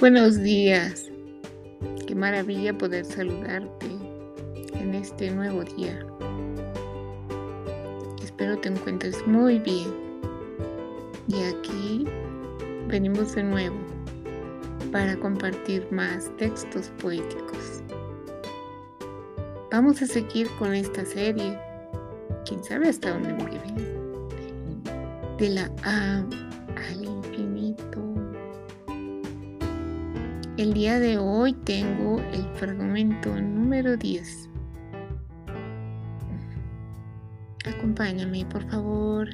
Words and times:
Buenos 0.00 0.42
días. 0.42 1.10
Qué 2.06 2.14
maravilla 2.14 2.72
poder 2.72 3.04
saludarte 3.04 3.86
en 4.72 4.94
este 4.94 5.30
nuevo 5.30 5.62
día. 5.62 6.06
Espero 8.22 8.56
te 8.56 8.70
encuentres 8.70 9.26
muy 9.26 9.58
bien. 9.58 9.92
Y 11.28 11.42
aquí 11.42 12.06
venimos 12.88 13.34
de 13.34 13.42
nuevo 13.42 13.76
para 14.90 15.14
compartir 15.16 15.86
más 15.90 16.34
textos 16.38 16.90
poéticos. 17.02 17.82
Vamos 19.70 20.00
a 20.00 20.06
seguir 20.06 20.48
con 20.58 20.72
esta 20.72 21.04
serie. 21.04 21.58
Quién 22.46 22.64
sabe 22.64 22.88
hasta 22.88 23.10
dónde 23.10 23.34
me. 23.34 23.50
De 25.36 25.50
la 25.50 25.70
A 25.84 26.24
El 30.60 30.74
día 30.74 31.00
de 31.00 31.16
hoy 31.16 31.54
tengo 31.54 32.20
el 32.34 32.44
fragmento 32.56 33.34
número 33.34 33.96
10. 33.96 34.50
Acompáñame, 37.64 38.44
por 38.44 38.68
favor. 38.68 39.30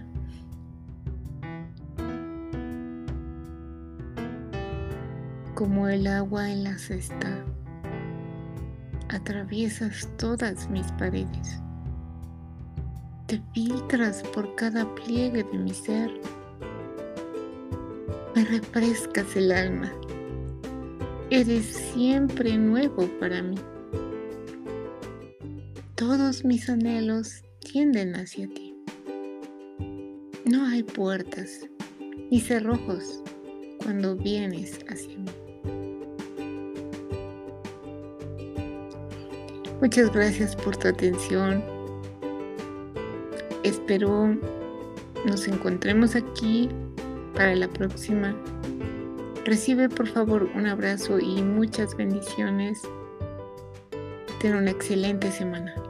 Como 5.57 5.89
el 5.89 6.07
agua 6.07 6.49
en 6.49 6.63
la 6.63 6.79
cesta, 6.79 7.45
atraviesas 9.09 10.09
todas 10.19 10.71
mis 10.71 10.87
paredes. 10.93 11.61
Te 13.27 13.43
filtras 13.53 14.23
por 14.33 14.55
cada 14.55 14.95
pliegue 14.95 15.43
de 15.43 15.59
mi 15.59 15.75
ser. 15.75 16.09
Me 18.37 18.45
refrescas 18.45 19.35
el 19.35 19.51
alma 19.51 19.91
Eres 21.31 21.67
siempre 21.93 22.57
nuevo 22.57 23.09
para 23.19 23.43
mí. 23.43 23.57
Todos 25.97 26.45
mis 26.45 26.69
anhelos 26.71 27.43
tienden 27.59 28.15
hacia 28.15 28.47
ti. 28.47 28.77
No 30.45 30.65
hay 30.67 30.85
puertas 30.85 31.67
ni 32.31 32.41
cerrojos 32.41 33.23
cuando 33.83 34.15
vienes 34.15 34.79
hacia 34.89 35.19
mí. 35.19 35.31
Muchas 39.81 40.13
gracias 40.13 40.55
por 40.55 40.77
tu 40.77 40.87
atención. 40.87 41.61
Espero 43.65 44.39
nos 45.27 45.49
encontremos 45.49 46.15
aquí 46.15 46.69
para 47.35 47.57
la 47.57 47.67
próxima 47.67 48.33
Recibe 49.47 49.89
por 49.89 50.09
favor 50.09 50.51
un 50.57 50.67
abrazo 50.67 51.21
y 51.21 51.41
muchas 51.41 51.97
bendiciones. 51.97 52.83
Ten 54.41 54.57
una 54.57 54.73
excelente 54.73 55.31
semana. 55.31 55.86